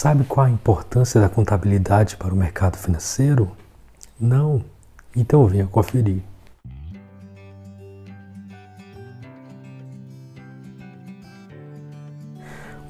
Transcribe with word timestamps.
sabe 0.00 0.24
qual 0.24 0.46
a 0.46 0.50
importância 0.50 1.20
da 1.20 1.28
contabilidade 1.28 2.16
para 2.16 2.32
o 2.32 2.36
mercado 2.36 2.78
financeiro? 2.78 3.52
Não? 4.18 4.64
Então 5.14 5.46
venha 5.46 5.66
conferir. 5.66 6.22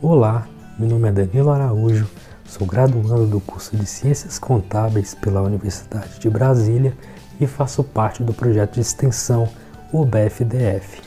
Olá, 0.00 0.46
meu 0.78 0.88
nome 0.88 1.08
é 1.08 1.12
Danilo 1.12 1.50
Araújo, 1.50 2.08
sou 2.44 2.64
graduando 2.64 3.26
do 3.26 3.40
curso 3.40 3.76
de 3.76 3.86
Ciências 3.86 4.38
Contábeis 4.38 5.12
pela 5.12 5.42
Universidade 5.42 6.20
de 6.20 6.30
Brasília 6.30 6.96
e 7.40 7.46
faço 7.48 7.82
parte 7.82 8.22
do 8.22 8.32
projeto 8.32 8.74
de 8.74 8.82
extensão 8.82 9.48
UBFDF. 9.92 11.02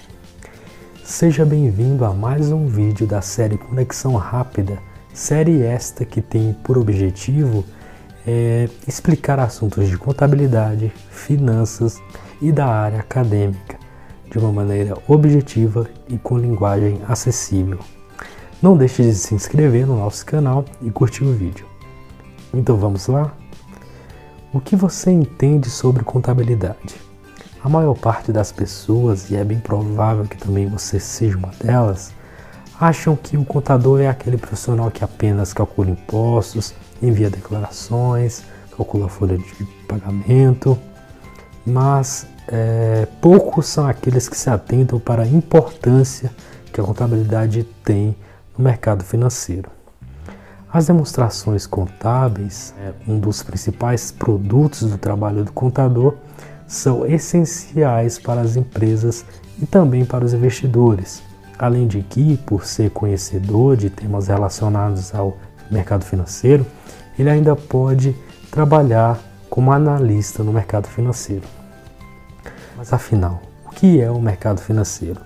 Seja 1.02 1.46
bem-vindo 1.46 2.04
a 2.04 2.14
mais 2.14 2.52
um 2.52 2.68
vídeo 2.68 3.08
da 3.08 3.22
série 3.22 3.58
Conexão 3.58 4.18
Rápida, 4.18 4.78
série 5.14 5.62
esta 5.62 6.04
que 6.04 6.22
tem 6.22 6.54
por 6.64 6.78
objetivo 6.78 7.64
é, 8.26 8.68
explicar 8.88 9.40
assuntos 9.40 9.88
de 9.88 9.98
contabilidade, 9.98 10.92
finanças 11.10 12.02
e 12.42 12.52
da 12.52 12.66
área 12.66 13.00
acadêmica 13.00 13.78
de 14.30 14.40
uma 14.40 14.52
maneira 14.52 14.98
objetiva 15.08 15.88
e 16.10 16.18
com 16.18 16.38
linguagem 16.38 17.00
acessível. 17.08 17.80
Não 18.62 18.76
deixe 18.76 19.04
de 19.04 19.14
se 19.14 19.36
inscrever 19.36 19.86
no 19.86 19.98
nosso 19.98 20.26
canal 20.26 20.66
e 20.82 20.90
curtir 20.90 21.24
o 21.24 21.34
vídeo. 21.34 21.68
Então 22.54 22.76
vamos 22.78 23.08
lá? 23.08 23.32
O 24.52 24.60
que 24.60 24.76
você 24.76 25.12
entende 25.12 25.70
sobre 25.70 26.04
contabilidade? 26.04 26.96
A 27.64 27.70
maior 27.70 27.96
parte 27.96 28.32
das 28.32 28.52
pessoas, 28.52 29.30
e 29.30 29.36
é 29.36 29.44
bem 29.44 29.60
provável 29.60 30.26
que 30.26 30.38
também 30.38 30.68
você 30.68 31.00
seja 31.00 31.38
uma 31.38 31.52
delas, 31.62 32.12
acham 32.80 33.16
que 33.16 33.38
o 33.38 33.46
contador 33.46 34.02
é 34.02 34.08
aquele 34.08 34.38
profissional 34.38 34.90
que 34.92 35.04
apenas 35.04 35.54
calcula 35.54 35.90
impostos, 35.90 36.74
envia 37.02 37.30
declarações, 37.30 38.44
calcula 38.76 39.06
a 39.06 39.10
folha 39.10 39.38
de 39.38 39.66
pagamento, 39.88 40.78
mas 41.66 42.28
é, 42.48 43.08
poucos 43.22 43.68
são 43.68 43.88
aqueles 43.88 44.28
que 44.28 44.38
se 44.38 44.50
atentam 44.50 45.00
para 45.00 45.24
a 45.24 45.28
importância 45.28 46.32
que 46.72 46.82
a 46.82 46.84
contabilidade 46.84 47.64
tem 47.84 48.16
no 48.58 48.64
mercado 48.64 49.04
financeiro. 49.04 49.70
As 50.72 50.88
demonstrações 50.88 51.68
contábeis, 51.68 52.74
é, 52.80 52.94
um 53.08 53.20
dos 53.20 53.44
principais 53.44 54.12
produtos 54.12 54.90
do 54.90 54.98
trabalho 54.98 55.44
do 55.44 55.52
contador, 55.52 56.16
são 56.68 57.06
essenciais 57.06 58.18
para 58.18 58.42
as 58.42 58.56
empresas 58.56 59.24
e 59.62 59.66
também 59.68 60.04
para 60.04 60.26
os 60.26 60.34
investidores. 60.34 61.22
Além 61.58 61.88
de 61.88 62.02
que, 62.02 62.38
por 62.38 62.66
ser 62.66 62.90
conhecedor 62.90 63.78
de 63.78 63.90
temas 63.90 64.28
relacionados 64.28 65.14
ao 65.14 65.38
mercado 65.70 66.04
financeiro, 66.04 66.66
ele 67.18 67.30
ainda 67.30 67.56
pode 67.56 68.16
trabalhar 68.50 69.20
como 69.50 69.72
analista 69.72 70.44
no 70.44 70.52
mercado 70.52 70.88
financeiro. 70.88 71.44
Mas 72.76 72.92
afinal, 72.92 73.42
o 73.66 73.70
que 73.70 74.02
é 74.02 74.10
o 74.10 74.20
mercado 74.20 74.60
financeiro? 74.60 75.22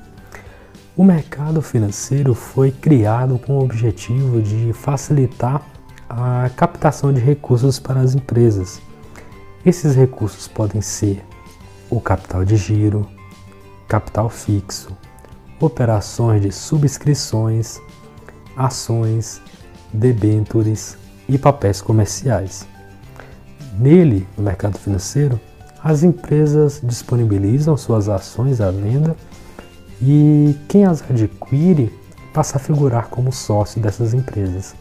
O 0.95 1.03
mercado 1.03 1.61
financeiro 1.61 2.33
foi 2.33 2.72
criado 2.72 3.38
com 3.38 3.58
o 3.58 3.64
objetivo 3.64 4.42
de 4.42 4.73
facilitar 4.73 5.61
a 6.09 6.50
captação 6.55 7.14
de 7.14 7.22
recursos 7.22 7.80
para 7.80 8.00
as 8.00 8.16
empresas. 8.16 8.81
Esses 9.66 9.95
recursos 9.95 10.48
podem 10.48 10.81
ser 10.81 11.23
o 11.89 12.02
capital 12.02 12.44
de 12.44 12.55
giro, 12.58 13.08
capital 13.88 14.30
fixo, 14.30 14.89
operações 15.60 16.42
de 16.42 16.52
subscrições, 16.52 17.80
ações, 18.56 19.42
debêntures 19.92 20.98
e 21.28 21.38
papéis 21.38 21.82
comerciais. 21.82 22.68
Nele, 23.80 24.28
no 24.38 24.44
mercado 24.44 24.78
financeiro, 24.78 25.40
as 25.84 26.04
empresas 26.04 26.82
disponibilizam 26.84 27.78
suas 27.78 28.10
ações 28.10 28.60
à 28.60 28.72
venda 28.72 29.16
e 30.02 30.56
quem 30.68 30.86
as 30.86 31.04
adquire 31.10 31.94
passa 32.34 32.58
a 32.58 32.60
figurar 32.60 33.08
como 33.08 33.32
sócio 33.32 33.82
dessas 33.82 34.14
empresas. 34.14 34.76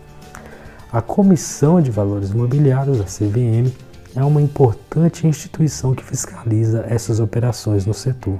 A 0.93 1.03
Comissão 1.03 1.81
de 1.81 1.91
Valores 1.91 2.31
Imobiliários, 2.31 3.01
a 3.01 3.05
CVM, 3.05 3.73
é 4.15 4.25
uma 4.25 4.41
importante 4.41 5.27
instituição 5.27 5.95
que 5.95 6.03
fiscaliza 6.03 6.85
essas 6.89 7.21
operações 7.21 7.85
no 7.85 7.93
setor. 7.93 8.39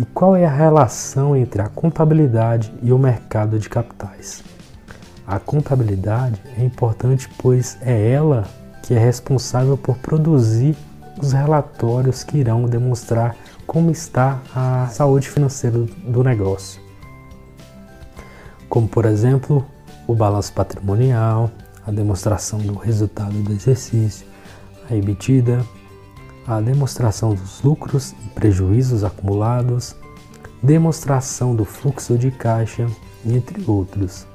E 0.00 0.04
qual 0.14 0.34
é 0.34 0.46
a 0.46 0.50
relação 0.50 1.36
entre 1.36 1.60
a 1.60 1.68
contabilidade 1.68 2.72
e 2.82 2.90
o 2.90 2.98
mercado 2.98 3.58
de 3.58 3.68
capitais? 3.68 4.42
A 5.26 5.38
contabilidade 5.38 6.40
é 6.56 6.64
importante 6.64 7.28
pois 7.36 7.76
é 7.82 8.10
ela 8.10 8.46
que 8.82 8.94
é 8.94 8.98
responsável 8.98 9.76
por 9.76 9.98
produzir 9.98 10.74
os 11.20 11.32
relatórios 11.32 12.24
que 12.24 12.38
irão 12.38 12.64
demonstrar 12.64 13.36
como 13.66 13.90
está 13.90 14.40
a 14.56 14.88
saúde 14.90 15.28
financeira 15.28 15.76
do 15.78 16.24
negócio. 16.24 16.80
Como, 18.70 18.88
por 18.88 19.04
exemplo, 19.04 19.66
o 20.06 20.14
balanço 20.14 20.54
patrimonial, 20.54 21.50
a 21.86 21.90
demonstração 21.90 22.58
do 22.58 22.72
resultado 22.72 23.34
do 23.34 23.52
exercício, 23.52 24.26
a 24.90 24.94
emitida, 24.96 25.62
a 26.50 26.60
demonstração 26.60 27.32
dos 27.32 27.62
lucros 27.62 28.12
e 28.24 28.28
prejuízos 28.30 29.04
acumulados, 29.04 29.94
demonstração 30.60 31.54
do 31.54 31.64
fluxo 31.64 32.18
de 32.18 32.32
caixa, 32.32 32.88
entre 33.24 33.62
outros. 33.70 34.26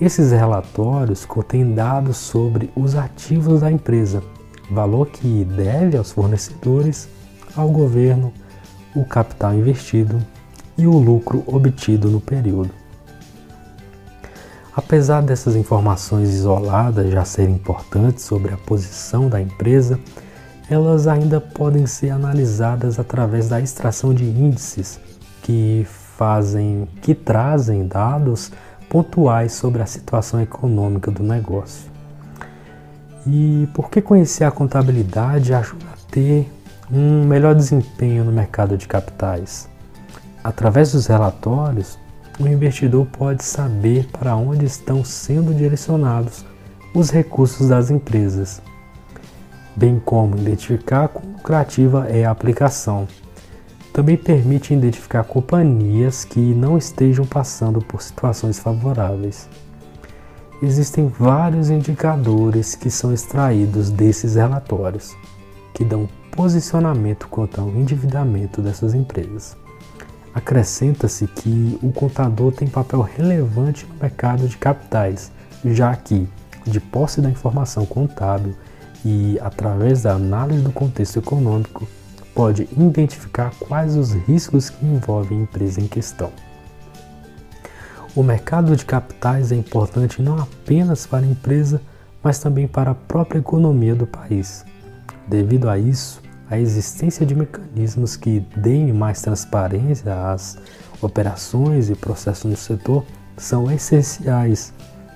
Esses 0.00 0.30
relatórios 0.30 1.24
contêm 1.24 1.74
dados 1.74 2.16
sobre 2.16 2.70
os 2.76 2.94
ativos 2.94 3.62
da 3.62 3.72
empresa, 3.72 4.22
valor 4.70 5.08
que 5.08 5.44
deve 5.44 5.96
aos 5.96 6.12
fornecedores 6.12 7.08
ao 7.56 7.70
governo 7.70 8.32
o 8.94 9.04
capital 9.04 9.52
investido 9.52 10.22
e 10.78 10.86
o 10.86 10.96
lucro 10.96 11.42
obtido 11.46 12.08
no 12.08 12.20
período. 12.20 12.70
Apesar 14.76 15.22
dessas 15.22 15.56
informações 15.56 16.28
isoladas 16.28 17.10
já 17.10 17.24
serem 17.24 17.54
importantes 17.54 18.24
sobre 18.24 18.52
a 18.52 18.58
posição 18.58 19.28
da 19.28 19.40
empresa, 19.40 19.98
elas 20.68 21.06
ainda 21.06 21.40
podem 21.40 21.86
ser 21.86 22.10
analisadas 22.10 22.98
através 22.98 23.48
da 23.48 23.60
extração 23.60 24.12
de 24.12 24.24
índices 24.24 24.98
que 25.42 25.86
fazem, 26.16 26.88
que 27.02 27.14
trazem 27.14 27.86
dados 27.86 28.50
pontuais 28.88 29.52
sobre 29.52 29.82
a 29.82 29.86
situação 29.86 30.40
econômica 30.40 31.10
do 31.10 31.22
negócio. 31.22 31.90
E 33.26 33.68
porque 33.74 34.00
conhecer 34.00 34.44
a 34.44 34.50
contabilidade 34.50 35.54
ajuda 35.54 35.84
a 35.86 36.10
ter 36.10 36.50
um 36.90 37.24
melhor 37.24 37.54
desempenho 37.54 38.24
no 38.24 38.32
mercado 38.32 38.76
de 38.76 38.86
capitais. 38.86 39.68
Através 40.42 40.92
dos 40.92 41.06
relatórios, 41.06 41.98
o 42.38 42.46
investidor 42.46 43.06
pode 43.06 43.42
saber 43.44 44.06
para 44.12 44.36
onde 44.36 44.64
estão 44.64 45.04
sendo 45.04 45.54
direcionados 45.54 46.44
os 46.94 47.10
recursos 47.10 47.68
das 47.68 47.90
empresas, 47.90 48.62
bem 49.76 50.00
como 50.02 50.36
identificar 50.36 51.08
quão 51.08 51.32
lucrativa 51.32 52.06
é 52.08 52.24
a 52.24 52.30
aplicação. 52.30 53.06
Também 53.92 54.16
permite 54.16 54.74
identificar 54.74 55.24
companhias 55.24 56.24
que 56.24 56.40
não 56.40 56.76
estejam 56.76 57.26
passando 57.26 57.80
por 57.80 58.02
situações 58.02 58.58
favoráveis. 58.58 59.48
Existem 60.62 61.06
vários 61.06 61.68
indicadores 61.68 62.74
que 62.74 62.90
são 62.90 63.12
extraídos 63.12 63.90
desses 63.90 64.34
relatórios, 64.34 65.14
que 65.74 65.84
dão 65.84 66.08
posicionamento 66.32 67.28
quanto 67.28 67.60
ao 67.60 67.68
endividamento 67.68 68.62
dessas 68.62 68.94
empresas. 68.94 69.56
Acrescenta-se 70.34 71.26
que 71.26 71.78
o 71.82 71.92
contador 71.92 72.52
tem 72.52 72.68
papel 72.68 73.00
relevante 73.00 73.86
no 73.86 73.94
mercado 74.00 74.46
de 74.46 74.56
capitais, 74.58 75.30
já 75.64 75.94
que, 75.96 76.28
de 76.66 76.80
posse 76.80 77.20
da 77.20 77.30
informação 77.30 77.86
contábil 77.86 78.54
e 79.08 79.38
através 79.40 80.02
da 80.02 80.14
análise 80.14 80.62
do 80.62 80.72
contexto 80.72 81.20
econômico, 81.20 81.86
pode 82.34 82.68
identificar 82.76 83.52
quais 83.60 83.94
os 83.94 84.12
riscos 84.12 84.68
que 84.68 84.84
envolvem 84.84 85.38
a 85.38 85.42
empresa 85.42 85.80
em 85.80 85.86
questão. 85.86 86.32
O 88.16 88.22
mercado 88.24 88.74
de 88.74 88.84
capitais 88.84 89.52
é 89.52 89.54
importante 89.54 90.20
não 90.20 90.36
apenas 90.40 91.06
para 91.06 91.24
a 91.24 91.30
empresa, 91.30 91.80
mas 92.20 92.40
também 92.40 92.66
para 92.66 92.90
a 92.90 92.94
própria 92.96 93.38
economia 93.38 93.94
do 93.94 94.08
país. 94.08 94.64
Devido 95.28 95.68
a 95.68 95.78
isso, 95.78 96.20
a 96.50 96.58
existência 96.58 97.24
de 97.24 97.34
mecanismos 97.34 98.16
que 98.16 98.40
deem 98.56 98.92
mais 98.92 99.22
transparência 99.22 100.32
às 100.32 100.58
operações 101.00 101.90
e 101.90 101.94
processos 101.94 102.50
no 102.50 102.56
setor 102.56 103.04
são 103.36 103.70
essenciais, 103.70 104.72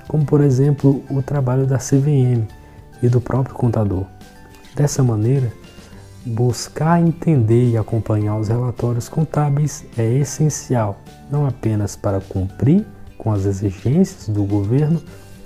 como 0.06 0.24
por 0.24 0.40
exemplo 0.40 1.02
o 1.10 1.20
trabalho 1.22 1.66
da 1.66 1.78
CVM 1.78 2.59
e 3.02 3.08
do 3.08 3.20
próprio 3.20 3.54
contador. 3.54 4.04
Dessa 4.74 5.02
maneira, 5.02 5.52
buscar 6.24 7.00
entender 7.00 7.70
e 7.70 7.76
acompanhar 7.76 8.36
os 8.36 8.48
relatórios 8.48 9.08
contábeis 9.08 9.84
é 9.96 10.06
essencial, 10.18 11.00
não 11.30 11.46
apenas 11.46 11.96
para 11.96 12.20
cumprir 12.20 12.86
com 13.16 13.32
as 13.32 13.44
exigências 13.44 14.28
do 14.28 14.44
governo, 14.44 15.02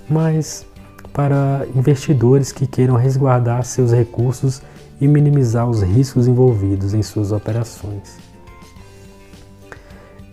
mas 0.09 0.65
para 1.11 1.65
investidores 1.75 2.51
que 2.51 2.67
queiram 2.67 2.95
resguardar 2.95 3.63
seus 3.63 3.91
recursos 3.91 4.61
e 4.99 5.07
minimizar 5.07 5.69
os 5.69 5.81
riscos 5.81 6.27
envolvidos 6.27 6.93
em 6.93 7.01
suas 7.01 7.31
operações. 7.31 8.17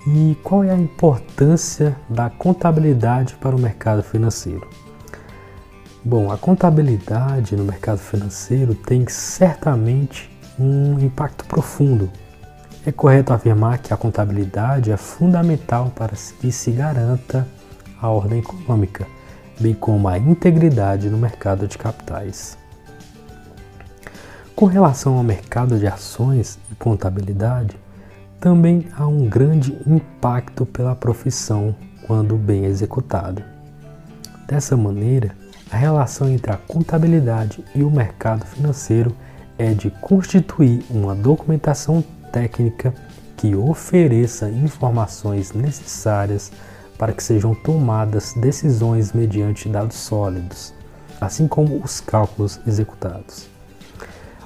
E 0.06 0.36
qual 0.42 0.64
é 0.64 0.70
a 0.70 0.76
importância 0.76 1.96
da 2.08 2.28
contabilidade 2.28 3.36
para 3.40 3.54
o 3.54 3.60
mercado 3.60 4.02
financeiro? 4.02 4.68
Bom, 6.04 6.32
a 6.32 6.36
contabilidade 6.36 7.54
no 7.54 7.62
mercado 7.62 7.98
financeiro 7.98 8.74
tem 8.74 9.06
certamente 9.08 10.28
um 10.58 10.98
impacto 10.98 11.44
profundo. 11.44 12.10
É 12.84 12.90
correto 12.90 13.32
afirmar 13.32 13.78
que 13.78 13.94
a 13.94 13.96
contabilidade 13.96 14.90
é 14.90 14.96
fundamental 14.96 15.92
para 15.94 16.16
que 16.40 16.50
se 16.50 16.72
garanta 16.72 17.46
a 18.00 18.08
ordem 18.08 18.40
econômica, 18.40 19.06
bem 19.60 19.74
como 19.74 20.08
a 20.08 20.18
integridade 20.18 21.08
no 21.08 21.16
mercado 21.16 21.68
de 21.68 21.78
capitais. 21.78 22.58
Com 24.56 24.66
relação 24.66 25.16
ao 25.16 25.22
mercado 25.22 25.78
de 25.78 25.86
ações 25.86 26.58
e 26.72 26.74
contabilidade, 26.74 27.78
também 28.40 28.88
há 28.98 29.06
um 29.06 29.28
grande 29.28 29.78
impacto 29.86 30.66
pela 30.66 30.96
profissão 30.96 31.76
quando 32.08 32.36
bem 32.36 32.64
executado. 32.64 33.44
Dessa 34.48 34.76
maneira, 34.76 35.40
a 35.72 35.76
relação 35.76 36.28
entre 36.28 36.52
a 36.52 36.56
contabilidade 36.58 37.64
e 37.74 37.82
o 37.82 37.90
mercado 37.90 38.44
financeiro 38.44 39.16
é 39.58 39.72
de 39.72 39.90
constituir 39.90 40.84
uma 40.90 41.14
documentação 41.14 42.04
técnica 42.30 42.94
que 43.38 43.56
ofereça 43.56 44.50
informações 44.50 45.52
necessárias 45.52 46.52
para 46.98 47.14
que 47.14 47.22
sejam 47.22 47.54
tomadas 47.54 48.34
decisões 48.34 49.14
mediante 49.14 49.66
dados 49.66 49.96
sólidos, 49.96 50.74
assim 51.18 51.48
como 51.48 51.82
os 51.82 52.00
cálculos 52.00 52.60
executados. 52.66 53.48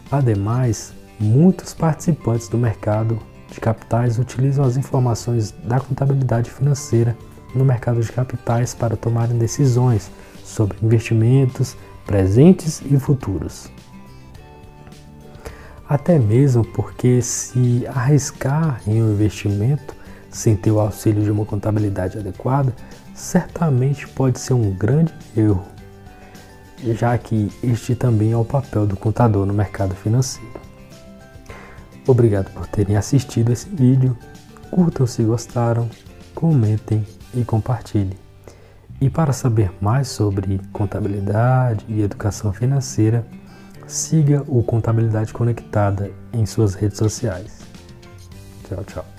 Ademais, 0.08 0.92
muitos 1.18 1.74
participantes 1.74 2.48
do 2.48 2.56
mercado 2.56 3.18
de 3.50 3.58
capitais 3.58 4.16
utilizam 4.16 4.64
as 4.64 4.76
informações 4.76 5.50
da 5.64 5.80
contabilidade 5.80 6.52
financeira 6.52 7.16
no 7.52 7.64
mercado 7.64 8.00
de 8.00 8.12
capitais 8.12 8.74
para 8.74 8.96
tomarem 8.96 9.36
decisões 9.36 10.08
sobre 10.46 10.78
investimentos 10.80 11.76
presentes 12.06 12.80
e 12.88 12.98
futuros. 12.98 13.68
Até 15.88 16.18
mesmo 16.18 16.64
porque, 16.64 17.20
se 17.20 17.84
arriscar 17.86 18.80
em 18.86 19.02
um 19.02 19.12
investimento 19.12 19.94
sem 20.30 20.56
ter 20.56 20.70
o 20.70 20.80
auxílio 20.80 21.22
de 21.22 21.30
uma 21.30 21.44
contabilidade 21.44 22.18
adequada, 22.18 22.74
certamente 23.14 24.06
pode 24.08 24.38
ser 24.38 24.54
um 24.54 24.70
grande 24.72 25.12
erro, 25.36 25.64
já 26.94 27.16
que 27.16 27.50
este 27.62 27.94
também 27.94 28.32
é 28.32 28.36
o 28.36 28.44
papel 28.44 28.86
do 28.86 28.96
contador 28.96 29.46
no 29.46 29.54
mercado 29.54 29.94
financeiro. 29.94 30.60
Obrigado 32.06 32.52
por 32.52 32.66
terem 32.66 32.96
assistido 32.96 33.52
esse 33.52 33.68
vídeo. 33.68 34.16
Curtam 34.70 35.06
se 35.06 35.22
gostaram, 35.22 35.88
comentem 36.34 37.04
e 37.34 37.44
compartilhem. 37.44 38.25
E 39.00 39.10
para 39.10 39.32
saber 39.32 39.70
mais 39.80 40.08
sobre 40.08 40.60
contabilidade 40.72 41.84
e 41.88 42.00
educação 42.00 42.52
financeira, 42.52 43.26
siga 43.86 44.42
o 44.48 44.62
Contabilidade 44.62 45.32
Conectada 45.32 46.10
em 46.32 46.46
suas 46.46 46.74
redes 46.74 46.98
sociais. 46.98 47.60
Tchau, 48.66 48.84
tchau. 48.84 49.15